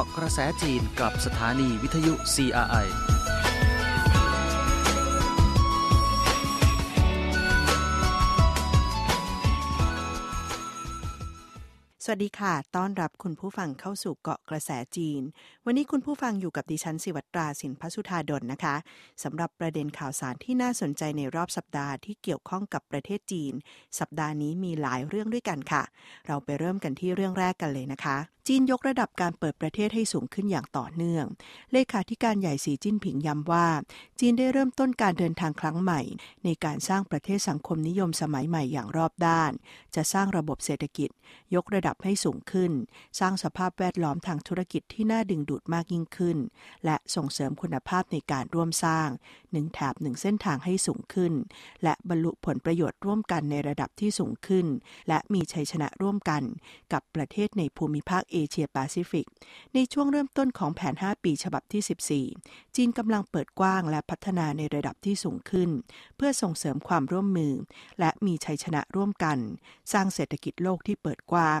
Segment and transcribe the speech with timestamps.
[0.00, 2.86] าะกระแสจีนกับสถานีวิทยุ CRI
[12.10, 15.22] วัสดีค่ะ ต้อนรับคุณผู้ฟังเข้าสู่เกาะกระแสจีน
[15.66, 18.76] วันนี้คุณผู้ฟังอยู่กับดิฉันสิวัตราสินพสุธาดลนะคะ
[19.22, 23.52] สำหรับประเด็นข่าวสารที่น่าสนใจในรอบสัปดาห์ที่เกี่ยวข้องกับประเทศจีน
[23.98, 25.82] สัปดาห์นี้มีหลายเรื่องด้วยกันค่ะ
[26.26, 28.16] เราไปเริ่มกันที่เรื่องแรกกันเลยนะคะ
[28.46, 31.24] จีนยกระดับการเปิดประเทศให้สูงขึ้นอย่างต่อเนื่อง
[31.72, 33.66] เลขาธิการใหญ่สีจิ้นผิงย้ำว่า
[34.20, 36.00] จีนได้เริ่มต้นการเดินทางครั้งใหม่
[36.44, 39.52] ในการสร้างประเทศสังคมนิยมสมัยใหม่อย่างรอบด้าน
[39.94, 41.10] จะสร้างระบบเศรษฐกิจ
[41.54, 42.72] ยกระดับให้สูงขึ้น
[43.20, 46.38] สร้างสภาพแวดล้อมทางธุรกิจที่น่าดึงดูดมากยิ่งขึ้น
[46.84, 49.08] และส่งเสริมคุณภาพในการร่วมสร้าง
[49.52, 51.32] หนึ่งแถบหนึ่งเส้นทางให้สูงขึ้น
[51.82, 54.66] และบรรลุผลประโยชน์ร่วมกันในระดับที่สูงขึ้น
[55.08, 56.42] และมีชัยชนะร่วมกัน
[56.92, 59.26] กับประเทศในภูมิภาคเอเชียแปซิฟิก
[59.74, 65.70] ในช่วงเริ่มต้นของแผน 5 ปีฉบับที่ 14 จีนกำลังเปิดกว้างและพัฒนาในระดับที่สูงขึ้น
[66.16, 67.54] เพื่อส่งเสริมความร่วมมือ
[68.00, 69.38] และมีชัยชนะร่วมกัน
[69.92, 71.60] สร้างเศรษฐกิจโลกที่เปิดกว้าง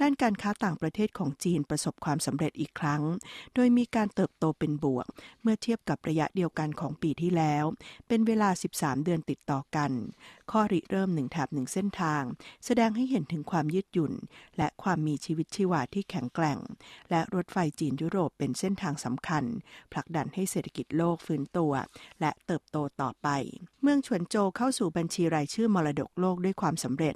[0.00, 3.02] ด้านการค้าต่างประเทศของจีนประสบความสำเร็จอีกครั้ง
[3.54, 5.06] โดยมีการเติบโตเป็นบวก
[5.42, 7.64] เมื่อเทียบกับระยะเดียวกันของปีที่แล้ว
[8.08, 9.90] เป็นเวลา 13 เดือนติดต่อกัน
[10.50, 12.22] ข้อริเริ่มหนึ่งแถบหนึ่งเส้นทาง
[12.64, 14.12] แสดงให้เห็นถึงความยืดหยุ่น
[14.56, 16.58] และความมีชีวิตชีวาที่แข็งแกร่ง
[17.10, 19.44] และรถไฟจีนยุโรปเป็นเส้นทางสำคัญ
[19.92, 21.72] ผลักดันให้เศรษฐกิจโลกฟื้นตัว
[22.20, 23.28] และเติบโตต่อไป
[23.82, 27.14] เมืองฉวนโจเข้าสู่บัญชีรายชื่อมรดกโลกด้วยความสำเร็จ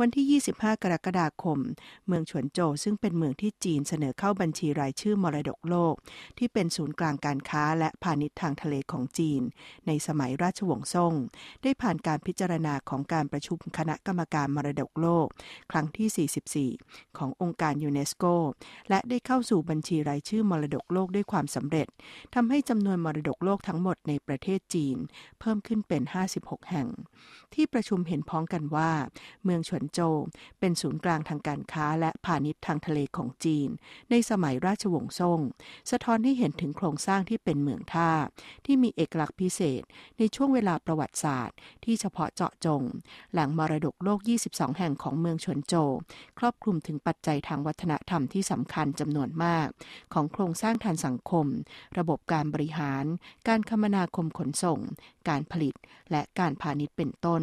[0.00, 1.58] วันที่ 25 กรกฎาคม
[2.06, 5.94] เมืองฉวนโจวซึ่งเป็นเมืองที่จีนเสนอเข้าบัญชีรายชื่อมรดกโลก
[6.38, 9.42] ที่เป็นศูนย์กลางการค้าและพาณิชย์ทางทะเลของจีน
[9.86, 11.14] ในสมัยราชวงศ์ซ่ง
[11.62, 15.26] ได้ผ่านการพิจารณาของการประชุมคณะกรรมการมรดกโลก
[15.70, 18.24] ครั้งที่ 44 ขององค์การยูเนสโก
[18.88, 21.86] และได้เข้าสู่บัญชีรายชื่อมรดกโลกด้วยความสำเร็จ
[22.34, 24.96] ทำให้จำนวนมรดกโลกทั้งหมดในประเทศจีน
[25.40, 26.02] เพิ่มขึ้นเป็น
[26.36, 26.88] 56 แห่ง
[27.54, 28.90] ที่ประชุมเห็นพ้องกันว่า
[29.44, 30.16] เมืองฉวนโจว
[30.60, 33.68] เป็นศูนย์กลางทางการค้าและพาณิชย์ทางทะเลของจีน
[34.10, 35.40] ในสมัยราชวงศ์ซ่ง
[35.90, 38.10] สะท้อนให้เห็นถึงโครงสร้างที่เป็นเมืองท่า
[38.66, 39.82] ที่มีเอกลักษณ์พิเศษ
[40.18, 42.82] ในช่วงเวลาประวัติศาสตร์ ที่เฉพาะเจาะจง
[43.34, 45.90] หลังมรดกโลก 22 แห่งของเมืองฉวนโจว
[46.38, 49.68] ครอบคลุมถึงปัจจัยทางวัฒนธรรมที่สำคัญจำนวนมาก
[50.14, 51.46] ของโครงสร้างทางสังคม
[51.98, 53.04] ระบบการบริหาร
[53.48, 54.80] การคมนาคมขนส่ง
[55.28, 55.74] การผลิต
[56.10, 57.42] และการพาณิชย์เป็นต้น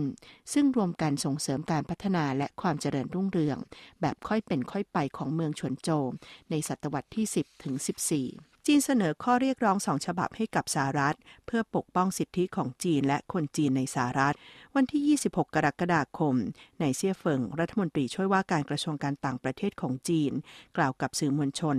[0.53, 3.57] ซึ่งรวมกันส่งเสริมการพัฒนาและความเจริญรุ่งเรือง
[4.01, 6.05] แบบค่อยเป็นค่อยไปของเมืองฉวนโจว
[6.49, 14.35] ในศตวรรษที่ 10 ถึง 14จีนเสนอข้อเรียกร้องสองฉบับให้กับสหรัฐ เพื่อปกป้องสิทธิของจีนและคนจีนในสหรัฐ
[14.75, 16.35] วันที่ 26 กรกฎาคม
[16.79, 20.31] ในเซี่ยเฟิงรัฐมนตรีช่วยว่าการกระทรวงการต่างประเทศของจีน
[20.77, 21.77] กล่าวกับสื่อมวลชน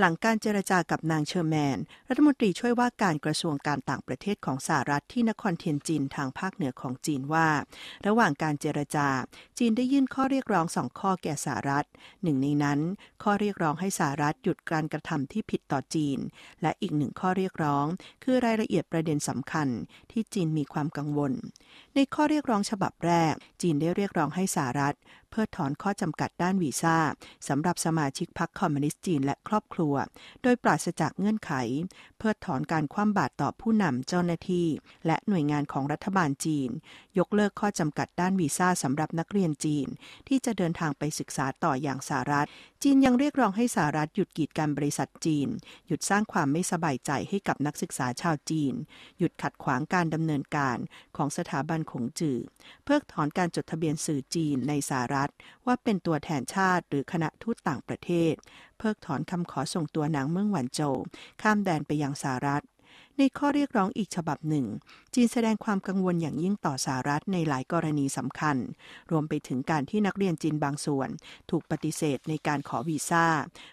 [0.00, 1.78] หลังการเจรจากับนางเชอร์แมน
[2.08, 7.48] รัฐมนตรีช่วยว่าการกระทรวงการต่างประเทศของสหรัฐที่นครเทียนจินทางภาคเหนือของจีนว่า
[8.06, 9.08] ระหว่างการเจรจา
[9.58, 11.86] จีนได้ยื่นข้อเรียกร้องสองข้อแก่สหรัฐ
[12.22, 12.80] หนึ่งในนั้น
[13.22, 16.18] ข้อเรียกร้องให้สหรัฐหยุดการกระทำที่ผิดต่อจีน
[16.62, 17.86] และอีกหนึ่งข้อเรียกร้อง
[18.24, 19.68] คือรายละเอียดประเด็นสำคัญ
[20.12, 21.32] ที่จีนมีความกังวล
[21.94, 24.94] ในข้อเรียกร้องฉบับแรก จีนได้เรียกร้องให้สหรัฐ
[25.38, 26.96] พิกถอนข้อจำกัดด้านวีซ่า
[27.48, 29.94] สำหรับสมาชิกพรรคคอมมิวนิสต์จีนและครอบครัว
[30.42, 31.52] โดยปราศจากเงื่อนไข
[32.18, 34.66] เพิกถอนการคว่ำบาตรต่อผู้นำเจ้าหน้าที่
[35.06, 36.70] และหน่วยงานของรัฐบาลจีน
[37.18, 39.86] ยกเลิกข้อจำกัดด้านวีซ่าสำหรับนักเรียนจีน
[40.28, 42.48] ที่จะเดินทางไปศึกษาต่ออย่างสหรัฐ
[42.84, 45.48] จีนยังเรียกร้องให้สหรัฐหยุดกีดกันบริษัทจีน
[45.86, 48.74] หยุดสร้างความไม่สบายใจให้กับนักศึกษาชาวจีน
[49.18, 50.78] หยุดขัดขวางการดำเนินการ
[51.16, 52.38] ของสถาบันขงจือ
[52.84, 55.30] เพิกถอนการจดทะเบียนสื่อจีนในสหรัฐ
[55.66, 58.34] ว่าเป็นตัวแทนชาติหรือคณะทูตต่างประเทศ
[58.78, 60.96] เพิกถอนคำขอส่งตัวนังเมืองหวันโจว
[61.42, 62.62] ข้ามแดนไปยังสหรัฐ
[63.18, 64.66] ในข้อเรียกร้องอีกฉบับหนึ่ง
[65.14, 68.56] จีนแสดงความกังวลอย่างยิ่งต่อสหรัฐในหลายกรณีสำคัญ
[69.10, 71.08] รวมไปถึงการที่นักเรียนจีนบางส่วน
[71.50, 73.26] ถูกปฏิเสธในการขอวีซ่า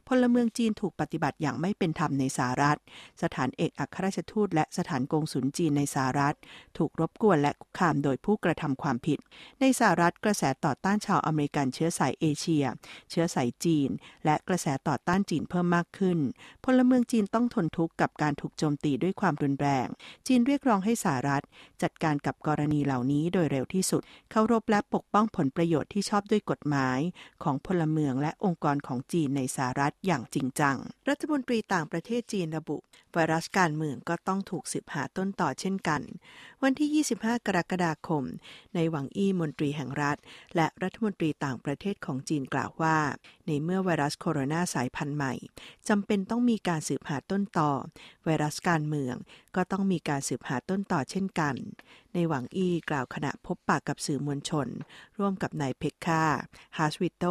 [0.08, 2.78] พลเมืองจีนถูกปฏิบัติอย่างไม่เป็นธรรมในสหรัฐ
[3.22, 6.36] สถานเอกอัครราชทูตและสถานกงสุลจีนในสหรัฐ
[6.78, 9.19] ถูกรบกวนและคุกคามโดยผู้กระทำความผิด
[9.62, 12.66] ในสหรัฐกระแสต่อต้านชาวอเมริกันเชื้อสายเอเชีย
[13.10, 13.90] เชื้อสายจีน
[14.25, 16.19] และกระแสต่อต้านจีนเพิ่มมากขึ้น
[16.66, 19.88] พลเมืองจีนต้องทนทุกข์กับการถูกโจมตีด้วยความรุนแรง
[20.28, 21.44] จีนเรียกร้องให้สหรัฐ
[21.82, 24.02] จัดการกับกรณีเหล่านี้โดยเร็วที่สุด
[24.32, 27.00] เคารพและปกป้องผลประโยชน์ที่ชอบด้วยกฎหมาย
[27.44, 30.78] ของพลเมืองและองค์กรของจีนในสหรัฐอย่างจริงจัง
[31.10, 32.78] รัฐมนตรีต่างประเทศจีนระบุ
[33.14, 36.02] ไวรัสการเมืองก็ต้องถูกสืบหาต้นต่อเช่นกัน
[36.64, 38.24] วันที่ 25 กรกฎาคม
[38.76, 40.18] ในหวังอี้มนตรีแห่งรัฐ
[40.56, 42.98] และรัฐมนตรีต่างประเทศของจีนกล่าวว่า
[43.48, 45.34] ในเมื่อไวรัสโคโรนาสายพันธุ์ใหม่
[45.88, 47.72] จำเป็นต้องมีการสืบหาต้นต่อ
[48.26, 49.16] ไวรัสการเมือง
[49.56, 51.56] ก็ต้องมีการสืบหาต้นต่อเช่นกัน
[52.16, 54.68] ในหวังอี้กล่าวขณะพบปากกับสื่อมวลชน
[55.20, 56.24] ร่วมกับนายเพคคา
[56.78, 57.26] ฮาสวิโต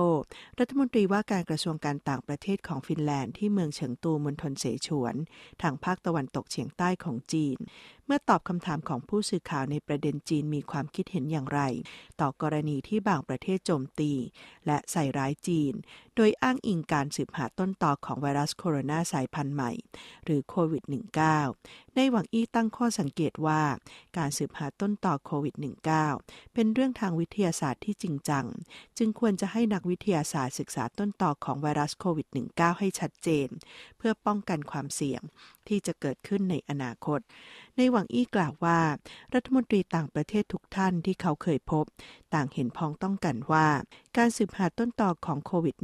[0.59, 5.15] รัฐมนตรีว่าการกระทรวงการต่างประเทศของฟินแลนด์ที่เมืองเฉิงตูมณฑลเสฉวน
[5.63, 7.59] ทางภาคตะวันตกเฉียงใต้ของจีน
[8.07, 11.61] เมื่อตอบคำถามของผู้สื่อข่าวในประเด็นจีนมีความคิดเห็นอย่างไร
[12.21, 14.13] ต่อกรณีที่บางประเทศโจมตี
[14.67, 15.73] และใส่ร้ายจีน
[16.17, 19.73] โดยอ้างอิงการสืบหาต้นตอของไวรัสโคโรนาสายพันธุ์ใหม่
[20.25, 20.85] หรือโควิด
[21.39, 23.63] -19 ในหวังอี้ตั้งข้อสังเกตว่า
[24.19, 25.55] การสืบหาต้นต่อโควิด
[26.05, 28.47] -19 เป็นเรื่องทางวิทยาศาสตร์ที่จริงจัง
[28.99, 33.49] จึงควรจะให้นักวิทยาศาสตร์ศึกษาต้นต่อของไวรัสโควิด -19 ให้ชัดเจน
[33.99, 35.23] เพื่อป้องกันความเสี่ยง
[35.69, 37.21] ที่จะเกิดขึ้นในอนาคต
[37.76, 38.81] ในหวังอี้กล่าวว่า
[39.35, 41.85] รัฐมนตรีต่างประเทศทุกท่านที่เขาเคยพบ
[42.35, 43.69] ต่างเห็นพ้องต้องกันว่า
[44.17, 45.76] การสืบหาต้นตอของโควิด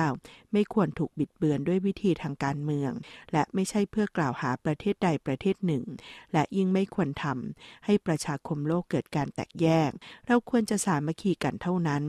[0.00, 2.92] -19 ไม่ควรถูกบิดเบือนด้วยวิธีทางการเมือง
[3.32, 5.84] และไม่ใช่เพื่อกล่าวหาประเทศใดประเทศหนึ่ง
[6.32, 9.90] และยิ่งไม่ควรทำให้ประชาคมโลกเกิดการแตกแยก
[10.26, 12.02] เราควรจะสามัคคีกันเท่านั้น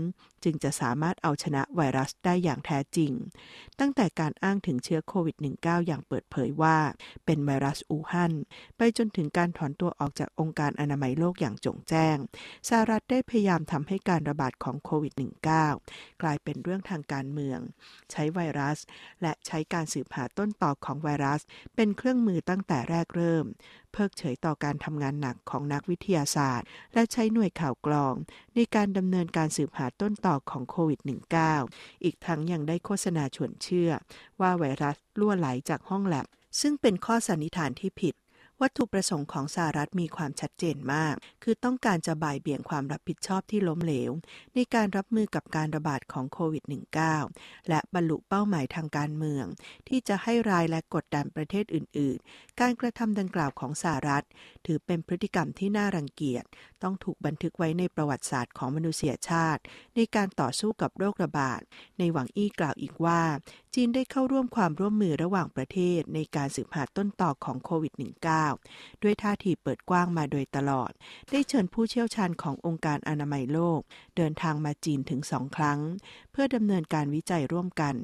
[0.44, 3.12] จึงจะสามารถเอาชนะไวรัสได้อย่างแท้จริง
[3.80, 6.78] ตั้งแต่การอ้างถึงเชื้อโควิด -19 อย่างเปิดเผยว่า
[7.26, 8.34] เป็นไวรัสอู่ฮั่น
[8.78, 12.18] ไปจนถึงการถอนตัวออกจากองค์การอนามัยโลกอย่างจงแจ้ง
[12.68, 15.14] สหรัฐได้พยายามทำให้การระบาดของโควิด
[15.68, 17.60] -19 กลายเป็นเรื่องทางการเมือง
[18.12, 18.78] ใช้ไวรัส
[19.22, 21.42] และใช้การสืบหาต้นต่อของไวรัส
[21.76, 23.46] เป็นเครื่องมือตั้งแต่แรกเริ่ม
[23.94, 28.14] เพิกเฉยต่อการทำงานหนักของนักวิทยาศาสตร์ และใช้หน่วยข่าวกรอง
[28.62, 31.00] ในการดำเนินการสืบหาต้นต่อของโควิด
[31.52, 33.92] -19 อีกทั้งยังได้โฆษณาชวนเชื่อ
[34.42, 36.28] ว่าไวรัสล่วไหลจากห้องแลบ
[36.62, 38.14] ซึ่งเป็นข้อสันนิษฐานที่ผิด
[38.64, 44.12] วัตถุประสงค์ของสหรัฐมีความชัดเจนมาก คือต้องการจะบ่ายเบี่ยงความรับผิดชอบที่ล้มเหลว
[44.56, 46.64] ในการรับมือกับการระบาดของโควิด
[47.18, 49.46] -19 และบรรลุเป้าหมายทางการเมือง
[49.88, 54.26] ที่จะให้รายและกดดันประเทศอื่น ๆ การกระทำดังกล่าวของสหรัฐ
[54.66, 56.44] ถือเป็นพฤติกรรมที่น่ารังเกียจ
[56.84, 59.62] ต้องถูกบันทึกไว้ในประวัติศาสตร์ของมนุษยชาติ
[59.96, 61.62] ในการต่อสู้กับโรคระบาด
[62.00, 63.22] ในหวังอี้กล่าวอีกว่า
[63.74, 67.94] จีนได้เข้าร่วมความร่วมมือระหว่างประเทศในการสืบหาต้นต่อของโควิด
[68.58, 70.92] -19 ด้วยท่าทีเปิดกว้างมาโดยตลอด
[71.32, 73.80] ได้เชิญผู้เชี่ยวชาญขององค์การอนามัยโลก
[74.18, 75.80] เดินทางมาจีนถึงสองครั้ง
[76.32, 77.96] เพื่อดำเนินการวิจัยร่วมกัน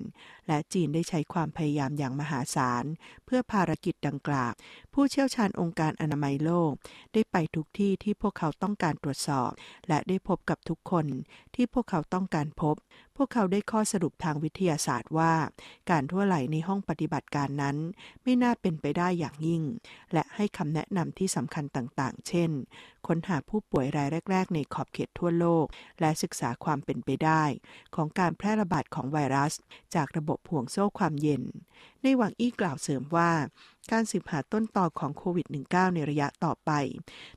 [0.48, 2.86] และจีนได้ใช้ความพยายามอย่างมหาศาล
[3.26, 4.54] เพื่อภารกิจดังกล่าว
[5.00, 6.72] ผู้เชี่ยวชาญองค์การอนามัยโลก
[7.14, 9.52] ได้ไปทุกที่ที่พวกเขาต้องการตรวจสอบ
[9.88, 11.06] และได้พบกับทุกคน
[11.56, 12.76] ที่พวกเขาต้องการพบ
[13.18, 15.34] พวกเขาได้ข้อสรุปทางวิทยาศาสตร์ว่า
[15.92, 17.78] การทั่วไหลในห้องปฏิบัติการนั้น
[18.24, 19.64] ไม่น่าเป็นไปได้อย่างยิ่ง
[20.14, 22.52] และให้คำแนะนำที่สำคัญต่างๆ เช่น
[23.08, 25.66] ค้นหาผู้ป่วยรายแรก ๆ ในขอบเขตทั่วโลก
[26.02, 27.44] และศึกษาความเป็นไปได้
[27.96, 29.54] ของการแพร่ระบาดของไวรัส
[29.96, 31.44] จากระบบห่วงโซ่ความเย็น
[32.08, 33.32] ในหวังอี้กล่าวเสริมว่า
[33.92, 36.72] การสืบหาต้นตอของโควิด -19 ในระยะต่อไป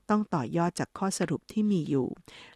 [0.09, 2.07] ต้องต่อยอดจากข้อสรุปที่มีอยู่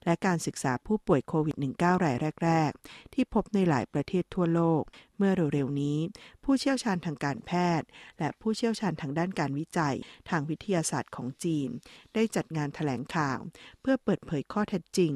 [0.06, 2.16] และการศึกษาผู้ป่วยโควิด -19 ราย
[2.46, 4.84] แรก ๆ ที่พบในหลายประเทศทั่วโลก
[5.18, 5.98] เมื่อเร็วๆนี้
[6.44, 7.88] ผู้เชี่ยวชาญทางการแพทย์
[8.20, 9.96] และผู้เชี่ยวชาญทางด้านการวิจัย
[10.30, 11.70] ทางวิทยาศาสตร์ของจีน
[12.14, 13.40] ได้จัดงานถแถลงข่าว
[13.82, 15.14] เพื่อเปิดเผยข้อเท็จจริง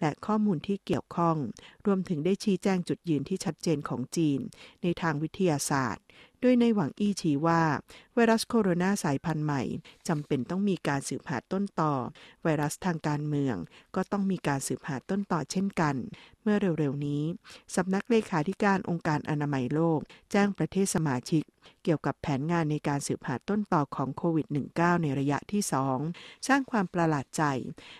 [0.00, 1.36] และข้อมูลที่เกี่ยวข้อง
[1.86, 4.40] รวมถึงได้ชี้แจงจุดยืนที่ชัดเจนของจีน
[4.82, 6.04] ในทางวิทยาศาสตร์
[6.40, 7.62] โดยในหวังอี้ชี้ว่า
[8.14, 9.62] ไวรัสโคโรนาสายพันธุ์ใหม่
[10.08, 11.94] จำเป็นต้องมีการสืบหาต้นต่อ
[12.42, 13.56] ไวรัสทางการเมือง
[13.94, 15.96] ก็ต้องมีการสืบหาต้นต่อเช่นกัน
[16.42, 17.22] เมื่อเร็วๆนี้
[17.76, 21.42] สำนักเลขาธิการองค์การอนามัยโลก แจ้งประเทศสมาชิก
[21.84, 25.62] เกี่ยวกับแผนงานในการสืบหาต้นต่อของโควิด -19 ในระยะที่
[26.04, 27.42] 2 สร้างความประหลาดใจ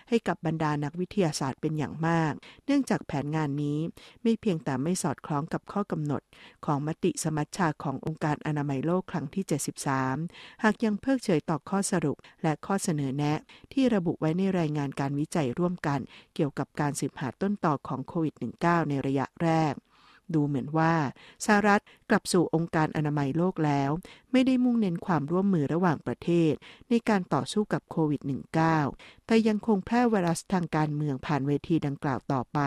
[0.09, 2.33] ให้กับบรรดานักวิทยาศาสตร์เป็นอย่างมาก
[2.65, 3.79] เนื่องจากแผนงานนี้
[4.23, 6.21] ไม่เพียงแต่ไม่สอดคล้องกับข้อกำหนด
[6.65, 9.43] ของมติสมัชชาขององค์การอนามัยโลกครั้งที่
[9.99, 13.39] 73 หากยังเพิกเฉยต่อข้อสรุปและข้อเสนอแนะ
[13.73, 15.99] ที่ระบุไว้ในรายงานการวิจัยร่วมกัน
[16.35, 19.73] เกี่ยวกับการสืบหาต้นต่อของโควิด -19 ในระยะแรก
[20.35, 20.93] ดูเหมือนว่า
[21.45, 23.89] สหรัฐกลับสู่องค์การอนามัยโลกแล้ว
[24.31, 26.53] ไม่ได้มุ่งเน้นความร่วมมือระหว่างประเทศ
[26.89, 28.21] ในการต่อสู้กับโควิด
[28.73, 32.59] -19 แต่ยังคงแพร่ไวรัสทางการเมืองผ่านเวทีดังกล่าวต่อไป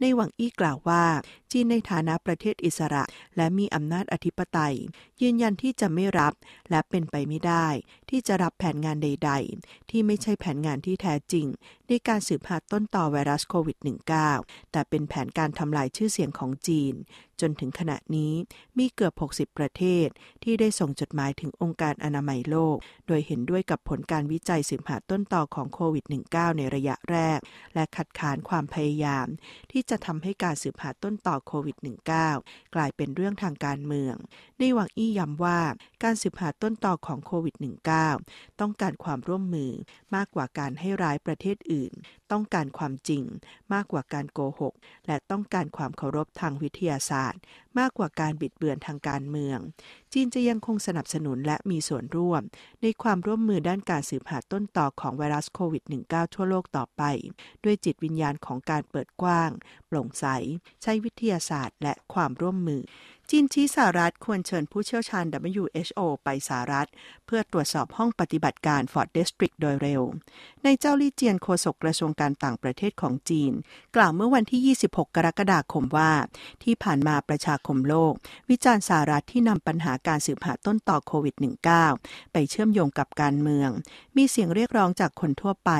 [0.00, 1.04] ในหวังอี้กล่าวว่า
[1.50, 3.04] จีนในฐานะประเทศอิสระ
[3.36, 4.76] และมีอำนาจอธิปไตย
[5.22, 6.34] ยืนยันที่จะไม่รับ
[6.70, 7.66] และเป็นไปไม่ได้
[8.10, 11.46] ที่จะรับแผนงานใด ๆ ที่ไม่ใช่แผนงานที่แท้จริง
[11.92, 13.78] ในการสืบหาต้นต่อไวรัสโควิด
[14.24, 16.94] -19 แต่เป็นแผนการทำลายชื่อเสียงของจีน
[17.40, 18.34] จนถึงขณะนี้
[18.78, 20.06] มีเกือบ 60 ประเทศ
[20.42, 27.38] ที่ได้ส่งจดหมายถึงองค์การอนามัยโลก โดยเห็นด้วยกับผลการวิจัยสืบหาต้นต่อของโควิด -19 ในระยะแรก
[27.74, 29.26] และคัดค้านความพยายาม
[29.72, 31.76] ที่จะทำให้การสืบหาต้นต่อโควิด
[32.26, 34.14] -19 กลายเป็นเรื่องทางการเมือง
[34.58, 35.60] ในหวังอี้ย้ำว่า
[36.02, 37.56] การสืบหาต้นต่อของโควิด
[38.08, 39.72] -19 ต้องการความร่วมมือ
[40.14, 41.79] มากกว่าการให้ร้ายประเทศอื่น
[42.32, 43.24] ต้องการความจริง
[43.72, 44.74] มากกว่าการโกหก
[45.06, 47.40] และต้องการความเคารพทางวิทยาศาสตร์
[47.78, 49.58] มากกว่าการบิดเบือนทางการเมือง
[50.12, 52.42] จีนจะยังคงสนับสนุนและมีส่วนร่วม
[52.82, 57.02] ในความร่วมมือด้านการสืบหาต้นต่อของไวรัสโควิด -19 ทั่วโลกต่อไป
[57.64, 59.50] ด้วยจิตวิญญาณของการเปิดกว้าง
[59.86, 60.26] โปร่งใส
[60.82, 62.82] ใช้วิทยาศาสตร์ และความร่วมมือ
[63.32, 65.24] จีนชี้สหรัฐควรเชิญผู้เชี่ยวชาญ
[65.58, 66.88] WHO ไปสหรัฐ
[67.26, 70.02] เพื่อตรวจสอบห้องปฏิบัติการ Fort District โดยเร็ว
[70.64, 73.52] ในเจ้าลี่เจียนโฆษกกระทรวงการต่างประเทศของจีน
[73.96, 76.12] กล่าวเมื่อวันที่ 26 กรกฎาคมว่า
[76.64, 78.12] ที่ผ่านมาประชาคมโลก
[78.50, 81.36] วิจารณ์สหรัฐที่นำปัญหาการสืบหาต้นต่อโควิด
[81.84, 83.70] -19 ไปเชื่อมโยงกับการเมือง
[84.16, 85.70] มีเสียงเรียกร้องจากคนทั่วไป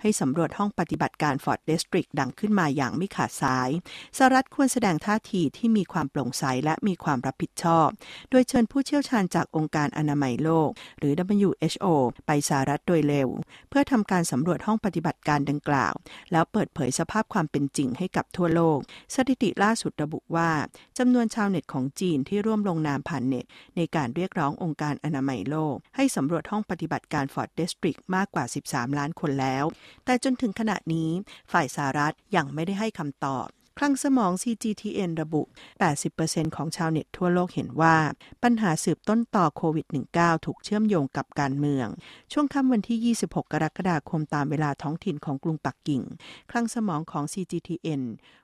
[0.00, 3.70] ให้สำรวจห้องปฏิบัติการ Fort District ดังขึ้นมาอย่างไม่ขาดสาย
[4.16, 7.88] สหรัฐควรแสดงท่าทีที่มีความโปร่งใสและมีความรับผิดชอบ
[8.30, 11.12] โดยเชิญผู้เชี่ยวชาญจากองค์การอนามัยโลก หรือ
[11.46, 11.86] WHO
[12.26, 13.28] ไปสหรัฐโดยเร็ว
[13.68, 15.94] เพื่อทำการสำรวจห้องปฏิบัติการดังกล่าว
[16.32, 18.78] แล้วเปิดเผยสภาพความเป็นจริงให้กับทั่วโลก
[19.14, 20.50] สถิติล่าสุดระบุว่า
[20.98, 23.44] จำนวนชาวเน็ตของจีนที่ร่วมลงนามผ่านเน็ต
[23.76, 29.64] ในการเรียกร้ององค์การอนามัยโลก ให้สำรวจห้องปฏิบัติการ Fort District มากกว่า 13 ล้านคนแล้ว
[30.04, 31.10] แต่จนถึงขณะนี้
[31.52, 33.46] ฝ่ายสหรัฐยังไม่ได้ให้คำตอบ
[33.78, 35.42] คลังสมอง CGTN ระบุ
[35.98, 37.96] 80%ของชาวเน็ตทั่วโลกเห็นว่า
[38.42, 41.88] ปัญหาสืบต้นต่อโควิด -19 ถูกเชื่อมโยงกับการเมือง
[42.32, 46.02] ช่วงค่ำวันที่ 26 กรกฎาคมตามเวลาท้องถิ่นของกรุงปักกิ่ง
[46.50, 48.02] คลังสมองของ CGTN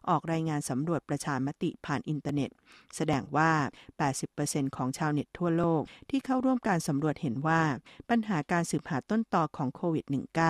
[0.08, 2.50] ออกรายงานสำรวจประชามติผ่านอินเทอร์เน็ต
[2.96, 3.50] แสดงว่า
[4.14, 7.62] 80%ของชาวเน็ตทั่วโลกที่เข้าร่วมการสำรวจเห็นว่า
[8.10, 10.04] ปัญหาการสืบหาต้นต่อของโควิด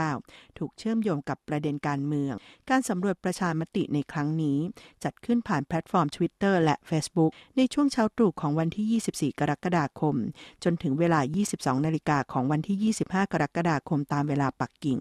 [0.06, 2.34] -19 ถูกเชื่อมโยงกับประเด็นการเมือง
[2.70, 4.58] การสำรวจประชามติในครั้งนี้
[5.04, 10.14] จัดขึ้นผ่านแพลตฟอร์ม Twitter และ Facebook ในช่วงเช้าตรู่ของวันที่ 24 กรกฎาคม
[10.64, 11.20] จนถึงเวลา
[11.52, 14.98] 22 นาฬิกาของวันที่ 25 กรกฎาคมตามเวลาปักกิ่ง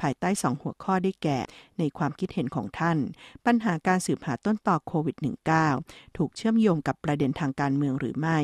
[0.00, 1.38] ภายใต้ 2 หัวข้อได้แก่
[1.78, 2.98] ในความคิดเห็นของท่าน
[3.46, 5.16] ปัญหาการสืบหาต้นตอโควิด
[5.66, 8.38] -19 ถูกเชื่อมโยงกับประเด็นทางการเมืองหรือไม่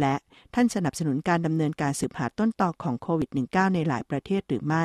[0.00, 0.14] และ
[0.54, 4.84] ท่านสนับสนุนการดำเนินการสืบหาต้นตอของโควิด -19 ในหลายประเทศหรือไม่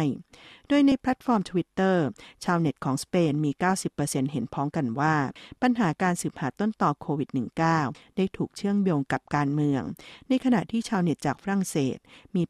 [0.67, 1.97] โดยในแพลตฟอร์ม Twitter
[2.43, 3.51] ชาวเน็ตของสเปนมี
[3.91, 5.15] 90%เห็นพ้องกันว่า
[5.61, 7.29] ปัญหาการสืบหาต้นต่อโควิด
[7.73, 9.81] -19 ได้ถูกเชื่อมโยงกับการเมือง
[10.29, 11.97] ในขณะที่ชาวเน็ตจากฝรั่งเศส
[12.35, 12.43] มี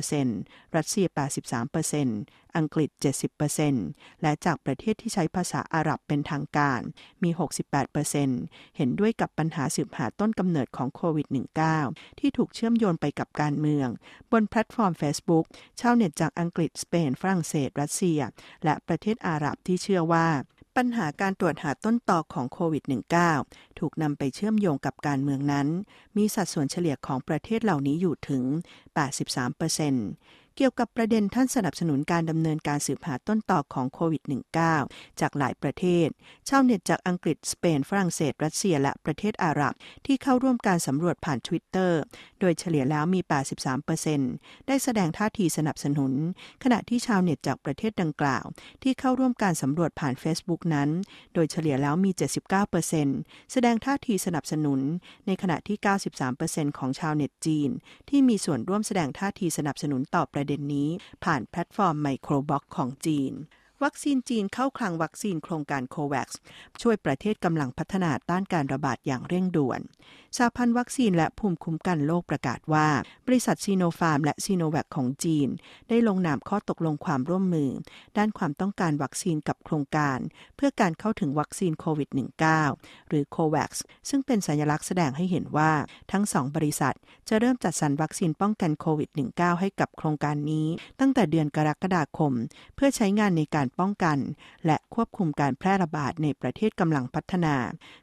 [0.00, 1.06] 88%รัสเซีย
[1.82, 2.90] 83%อังกฤษ
[3.56, 6.80] 70%และจากประเทศที่ใช้ภาษาอาหรับเป็นทางการ
[7.22, 7.30] มี
[8.02, 11.28] 68%เห็นด้วยกับปัญหาสืบหาต้นกำเนิดของโควิด
[11.74, 13.88] -19 ที่ถูกเชื่อมโยงไปกับการเมือง
[14.32, 15.44] บนแพลตฟอร์ม Facebook
[15.80, 18.20] ชาวเน็ตจากอังกฤษ สเปน ฝรั่งเศส รัสเซีย
[18.64, 20.28] และประเทศอาหรับที่เชื่อว่า
[20.78, 22.84] ปัญหาการตรวจหาต้นตอของโควิด
[23.30, 25.68] -19 ถูกนำไปเชื่อมโยงกับการเมืองนั้น
[26.16, 28.44] มีสัดส่วนเฉลี่ยของประเทศเหล่านี้อยู่ถึง
[29.30, 34.22] 83%เกี่ยวกับประเด็นท่านสนับสนุนการดำเนินการสืบหาต้นต่อของโควิด
[34.72, 36.08] -19 จากหลายประเทศ
[36.48, 39.74] ชาวเน็ตจากอังกฤษ สเปน ฝรั่งเศส รัสเซีย และประเทศอาหรับ
[40.06, 41.92] ที่เข้าร่วมการสำรวจผ่าน Twitter
[42.40, 43.20] โดยเฉลี่ยแล้วมี
[43.94, 46.12] 83%ได้แสดงท่าทีสนับสนุน
[46.64, 48.44] ขณะที่ชาวเน็ตจากประเทศดังกล่าว
[48.82, 50.88] ที่เข้าร่วมการสำรวจผ่าน Facebook นั้น
[51.34, 52.10] โดยเฉลี่ยแล้วมี
[52.82, 54.80] 79%แสดงท่าทีสนับสนุน
[55.26, 55.78] ในขณะที่
[56.28, 57.70] 93%ของชาวเน็ตจีน
[58.08, 60.88] ที่มีส่วนร่วมแสดงท่าทีสนับสนุนต่อประเด็นนี้
[61.24, 63.34] ผ่านแพลตฟอร์มไมโครบล็อกของจีน
[63.84, 66.28] วัคซีนจีนเข้าคลังวัคซีนโครงการ COVAX
[66.82, 69.80] ช่วยประเทศกำลังพัฒนาต้านการระบาดอย่างเร่งด่วน
[70.36, 72.88] สหพันธ์วัคซีนและภูมิคุ้มกันโลกประกาศว่า
[73.26, 75.48] บริษัทซีโนฟาร์มและซีโนแวคของจีน
[75.88, 77.70] ได้ลงนามข้อตกลงความร่วมมือ
[78.16, 80.18] ด้านความต้องการวัคซีนกับโครงการ
[80.56, 82.08] เพื่อการเข้าถึงวัคซีนโควิด
[82.58, 83.72] -19 หรือ COVAX
[84.08, 85.72] ซึ่งเป็นสัญลักษณ์แสดงให้เห็นว่า
[86.12, 86.94] ทั้งสองบริษัท
[87.28, 90.66] จะเริ่มจัดสรรวัคซีนป้องกันโควิด -19 ให้กับโครงการนี้
[91.00, 92.32] ตั้งแต่เดือนกรกฎาคม
[92.74, 94.18] เพื่อใช้งานในการป้องกัน
[94.66, 97.56] และควบคุมการแพร่ระบาดในประเทศกำลังพัฒนา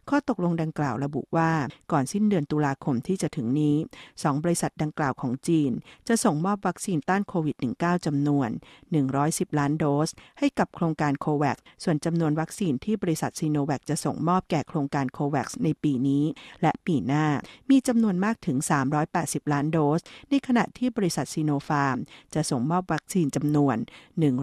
[0.10, 1.52] ข้อตกลงดังกล่าวระบุว่า
[1.92, 3.76] ก่อนสิ้นเดือนตุลาคมที่จะถึงนี้
[4.10, 5.72] 2 บริษัทดังกล่าวของจีน
[6.08, 8.50] จะส่งมอบวัคซีนต้านโควิด -19 จำนวน
[9.04, 16.24] 110 ล้านโดส ให้กับโครงการโควัคส่วนจำนวนวัคซีนที่บริษัทซีโนแวคจะส่งมอบแก่โครงการโควัคในปีนี้
[16.62, 17.26] และปีหน้า
[17.70, 18.58] มีจำนวนมากถึง
[19.06, 21.98] 380 ล้านโดส ในขณะที่บริษัทซีโนฟาร์ม
[22.34, 23.78] จะส่งมอบวัคซีนจำนวน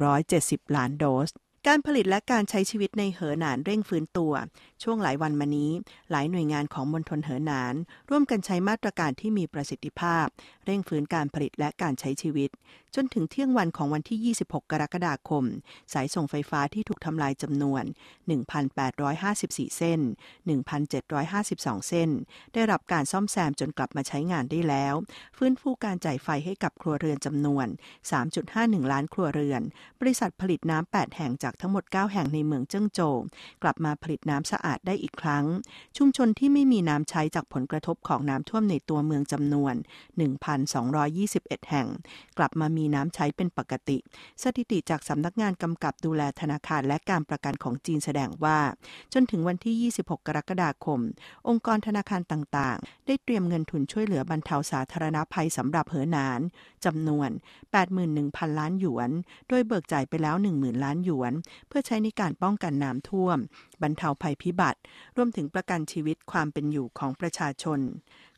[0.04, 1.30] 170 ล้านโดส
[1.68, 4.32] การผลิตและการใช้ชีวิตในเหอหนานเร่งฟื้นตัว
[4.82, 5.70] ช่วงหลายวันมานี้
[6.10, 7.74] หลายหน่วยงานของมณฑลเหอหนาน
[8.10, 10.26] ร่วมกันใช้มาตรการที่มีประสิทธิภาพ
[10.64, 12.50] เร่งฟื้นการผลิตและการใช้ชีวิต
[12.94, 15.44] จนถึงเที่ยงวันของวันที่ 26 กรกฎาคม
[15.92, 17.84] สายส่งไฟฟ้าที่ถูกทำลายจำนวน
[19.00, 20.00] 1,854 เส้น
[20.74, 22.10] 1,752 เส้น
[22.54, 24.94] ได้รับการซ่อมแซมจนกลับมาใช้งานได้แล้ว
[25.36, 27.66] ฟื้นฟูการจ่ายไฟให้กับครัวเรือนจำนวน
[28.28, 29.62] 3.51 ล้านครัวเรือน
[30.00, 33.16] บริษัทผลิตน้ำ8แห่งจากากทั้งหมด 9 แห่งในเมืองเจิ้งโจว
[33.62, 35.44] กลับมาผลิตน้ำสะอาดได้อีกครั้ง
[35.96, 39.74] ชุมชนที่ไม่มีน้ำใช้จากผลกระทบของน้ำท่วมในตัวเมืองจำนวน
[40.52, 41.86] 1,221 แห่ง
[42.38, 43.98] กลับมามีน้ำใช้เป็นปกติ
[44.42, 48.58] สถิติจากสำนักงานกำกับดูแลธนาคารและการประกันของจีนแสดงว่า
[49.12, 51.00] จนถึงวันที่ 26 กรกฎาคม
[51.48, 56.40] องค์กรธนาคารต่างๆ ได้เตรียมเงินทุนช่วยเหลือบรรเทาสาธารณภัยสำหรับเหอหนาน
[56.84, 57.30] จำนวน
[57.94, 59.10] 81,000 ล้านหยวน
[59.48, 61.32] โดยเบิกจ่ายไปแล้ว 10,000 ล้านหยวน
[61.68, 63.38] เพื่อใช้ในการป้องกันน้ำท่วม
[63.82, 64.80] บรรเทาภัยพิบัติ
[65.16, 67.80] รวมถึงประกันชีวิตความเป็นอยู่ของประชาชน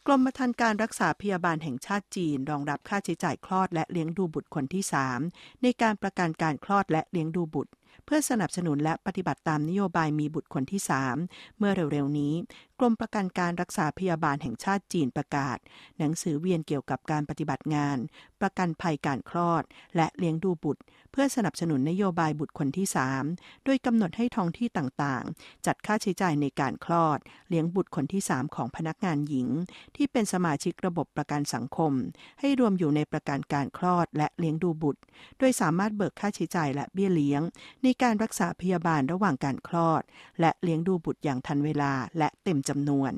[0.06, 4.82] กรมธรรม์การรักษาพยาบาลแห่งชาติจีน รองรับค่าใช้จ่ายคลอดและเลี้ยงดูบุตรคนที่
[5.22, 7.72] 3 ในการประกันการคลอดและเลี้ยงดูบุตร
[8.04, 10.80] เพื่อสนับสนุนและปฏิบัติตามนโยบายมีบุตรคนที่
[11.18, 12.32] 3 เมื่อเร็วๆนี้
[12.80, 15.58] กรมประกันการรักษาพยาบาลแห่งชาติจีนประกาศ
[15.98, 17.98] หนังสือเวียนเกี่ยวกับการปฏิบัติงาน
[18.40, 19.62] ประกันภัยการคลอด
[19.96, 22.86] และเลี้ยงดูบุตร เพื่อสนับสนุนนโยบายบุตรคนที่
[23.26, 29.48] 3 โดยกำหนดให้ท้องที่ต่างๆ จัดค่าใช้จ่ายในการคลอด เลี้ยงบุตรคนที่ 3 ของพนักงานหญิง
[29.96, 31.92] ที่เป็นสมาชิกระบบประกันสังคม
[32.40, 35.00] ให้รวมอยู่ในประกันการคลอดและเลี้ยงดูบุตร
[35.38, 37.42] โดยสามารถเบิกค่าใช้จ่ายและเบี้ยเลี้ยง
[37.82, 40.02] ในการรักษาพยาบาลระหว่างการคลอด
[40.40, 43.12] และเลี้ยงดูบุตรอย่างทันเวลาและเต็มจำนวน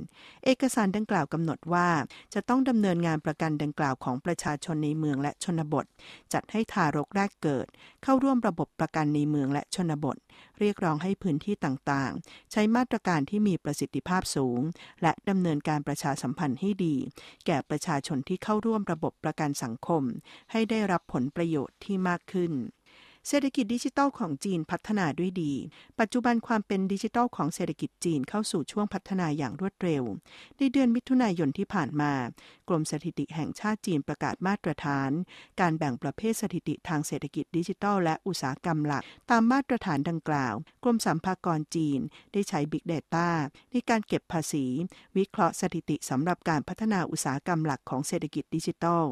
[0.44, 1.88] เอกสารดังกล่าวกำหนดว่า
[2.34, 5.86] จะต้องดำเนินงานประกันดังกล่าวของประชาชนในเมืองและชนบท
[6.32, 7.66] จัดให้ทารกแรกเกิด
[8.02, 10.16] เข้าร่วมระบบประกันในเมืองและชนบท
[10.60, 14.60] เรียกร้องให้พื้นที่ต่างๆ ใช้มาตรการที่มีประสิทธิภาพสูง
[15.02, 16.96] และดำเนินการประชาสัมพันธ์ให้ดี
[17.46, 20.02] แก่ประชาชนที่เข้าร่วมระบบประกันสังคม
[20.52, 22.52] ให้ได้รับผลประโยชน์ที่มากขึ้น
[23.28, 25.52] เศรษฐกิจดิจิทัลของจีนพัฒนาด้วยดี
[26.00, 30.02] ปัจจุบันความเป็นดิจิทัลของเศรษฐกิจจีนเข้าสู่ช่วงพัฒนาอย่างรวดเร็ว
[30.58, 32.12] ในเดือนมิถุนายนที่ผ่านมา
[32.68, 35.10] กรมสถิติแห่งชาติจีนประกาศมาตรฐาน
[35.60, 42.00] การแบ่งประเภทสถิติทางเศรษฐกิจดิจิทัลและอุตสาหกรรมหลัก ตามมาตรฐานดังกล่าว กรมสัมภากรจีน
[42.32, 43.28] ได้ใช้ Big Data
[43.72, 44.64] ในการเก็บภาษี
[45.16, 49.04] วิเคราะห์สถิติสำหรับการพัฒนาอุตสาหกรรมหลักของเศรษฐกิจดิจิทัล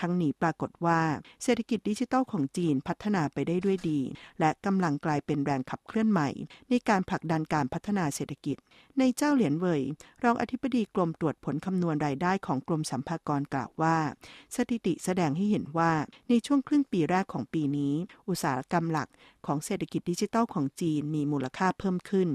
[0.00, 1.00] ทั้งนี้ปรากฏว่า
[1.42, 4.00] เศรษฐกิจดิจิทัลของจีนพัฒนาไปได้ด้ด้วยดี
[4.40, 6.28] และกำลังกลายเป็นแรงขับเคลื่อนใหม่
[6.70, 8.56] ในการผลักดันการพัฒนาเศรษฐกิจ
[8.98, 9.82] ในเจ้าเหรียญเว่ย
[10.24, 13.96] รองอธิบดีกรมตรวจผลคำนวณรายได้ของกรมสัมภากรกล่าวว่า
[14.54, 15.92] สถิติแสดงให้เห็นว่า
[16.28, 17.94] ในช่วงครึ่งปีแรกของปีนี้
[18.28, 19.08] อุตสาหกรรมหลัก
[19.46, 22.28] ของเศรษฐกิจดิจิทัลของจีนมีมูลค่าเพิ่มขึ้น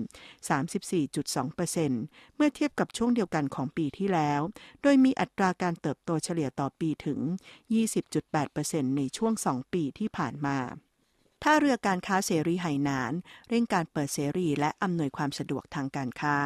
[0.75, 4.41] 34.2%เมื่อเทียบกับช่วงเดียวกันของปีที่แล้ว
[4.81, 7.19] โดยมีอัตราการเติบโตเฉลี่ยต่อปีถึง
[8.07, 10.57] 20.8%ในช่วง 2 ปีที่ผ่านมา
[11.45, 13.13] ท่าเรือการค้าเสรีไหหนาน
[13.49, 16.37] เร่งการเปิดเสรีและอำนวยความสะดวกทางการค้า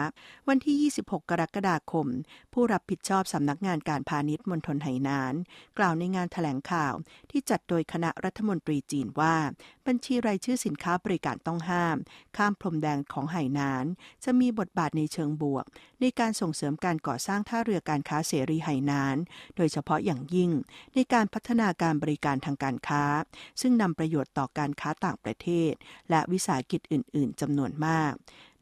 [0.47, 2.07] วันที่ 26 กรกฎาคม
[2.53, 5.33] ผู้รับผิดชอบสำนักงานการพาณิชย์มณฑลไหหนาน
[5.77, 6.93] กล่าวในงานถแถลงข่าว
[7.31, 9.35] ที่จัดโดยคณะรัฐมนตรีจีนว่า
[9.87, 11.97] บัญชีรายชื่อสินค้าบริการต้องห้าม
[12.37, 13.85] ข้ามพรมแดงของไหหนาน
[14.23, 15.65] จะมีบทบาทในเชิงบวก
[16.01, 19.17] ในการส่งเสริมการก่อสร้างท่าเรือการค้าเสรีไหหนาน
[19.55, 20.51] โดยเฉพาะอย่างยิ่ง
[20.95, 23.03] ในการพัฒนาการบริการทางการค้า
[23.61, 25.71] ซึ่งนำประโยชน์ต่อการค้าต่างประเทศ
[26.09, 28.13] และวิสาหกิจอื่น ๆจำนวนมาก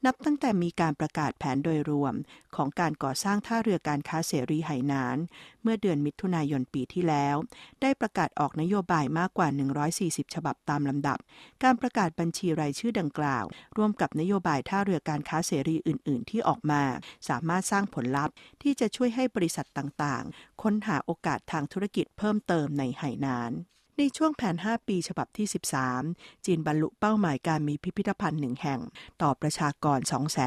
[0.07, 2.13] นับตั้งแต่มีการประกาศแผนโดยรวม
[2.55, 5.17] ของการก่อสร้างท่าเรือการค้าเสรีไหหนาน
[5.62, 7.36] เมื่อเดือนมิถุนายนปีที่แล้ว
[7.81, 9.47] ได้ประกาศออกนโยบายมากกว่า
[9.91, 11.17] 140 ฉบับตามลำดับ
[11.63, 13.45] การประกาศบัญชีรายชื่อดังกล่าว
[13.77, 16.83] ร่วมกับนโยบายท่าเรือการค้าเสรีอื่น ๆ ที่ออกมา
[17.29, 23.53] สามารถสร้างผลลัพธ์ที่จะช่วยให้บริษัทต่าง ๆ ค้นหาโอกาสทางธุรกิจเพิ่มเติมในไหหนาน
[23.99, 25.47] ในช่วงแผน 5 ปีฉบับที่
[25.95, 28.79] 13 จีนบรรลุเป้าหมายการมีพิพิธภัณฑ์หนึ่งแห่ง
[29.21, 29.99] ต่อประชากร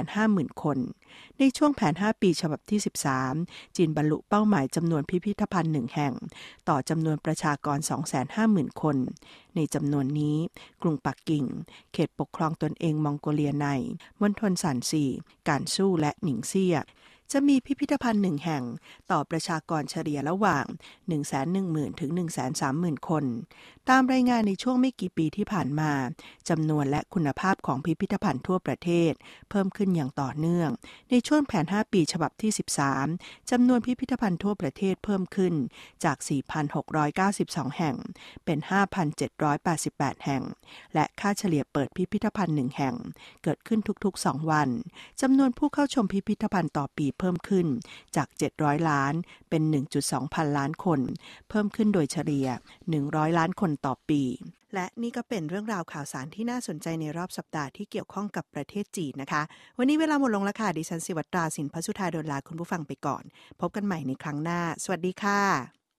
[0.07, 0.79] 250,000 คน
[1.39, 2.81] ในช่วงแผน 5 ปีฉบับที่
[3.29, 6.15] 13 จีนบรรลุเป้าหมายจำนวนพิพิธภัณฑ์หนึ่งแห่ง
[6.69, 7.79] ต่อจำนวนประชากร
[8.31, 8.97] 250,000 คน
[9.57, 10.37] ในจำนวนนี้
[10.83, 11.45] กรุงปักกิ่ง
[11.93, 13.67] เขตปกครองตนเองมองโกเลียใน
[14.21, 15.05] มณฑลสันซี
[15.49, 16.77] การสู้และหนิงเซีย
[17.33, 18.65] จะมีพิพิธภัณฑ์หนึ่งแห่ง
[19.11, 20.67] ต่อประชากรเฉลี่ยระหว่าง
[21.33, 22.11] 110,000 ถึง
[22.61, 23.25] 130,000 คน
[23.91, 25.93] ตามรายงานในช่วงไม่กี่ปีที่ผ่านมา
[26.49, 29.13] จำนวนและคุณภาพของพิพิธภัณฑ์ทั่วประเทศ
[29.51, 30.71] เพิ่มขึ้นอย่างต่อเนื่อง
[31.11, 32.51] ในช่วงแผน 5 ปีฉบับที่
[33.01, 35.55] 13จำนวนพิพิธภัณฑ์ทั่วประเทศเพิ่มขึ้น
[36.05, 36.17] จาก
[36.97, 37.97] 4,692 แห่ง
[38.45, 38.59] เป็น
[39.43, 40.43] 5,788 แห่ง
[40.95, 42.95] และค่าเฉลี่ยเปิดพิพิธภัณฑ์หนึ่งแห่ง
[43.43, 44.69] เกิดขึ้นทุกๆ 2 วัน
[45.21, 47.67] จำนวนผู้เข้าชมพิพิธภัณฑ์ต่อปีเพิ่มขึ้น
[48.17, 49.15] จาก 700 ล้าน
[49.51, 49.63] เป็น
[49.99, 51.01] 1.2 พันล้านคน
[51.49, 52.49] เพิ่มขึ้นโดยเฉลี่ย
[52.93, 54.23] 100 ล้านคนต่อปี
[54.75, 59.43] และนี่ก็เป็นเรื่องราวข่าวสารที่น่าสนใจในรอบสัปดาห์ที่เกี่ยวข้องกับประเทศจีนนะคะ
[59.79, 63.25] วันนี้เวลาหมดลงแล้วค่ะดิฉันสิวัตราสินพสุธาดลลาคุณผู้ฟังไปก่อน
[63.61, 65.76] พบกันใหม่ในครั้งหน้า สวัสดีค่ะ